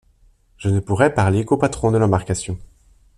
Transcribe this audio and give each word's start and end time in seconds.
Je 0.57 0.69
ne 0.69 0.79
pourrai 0.79 1.13
parler 1.13 1.45
qu’au 1.45 1.57
patron 1.57 1.91
de 1.91 1.99
l’embarcation. 1.99 2.57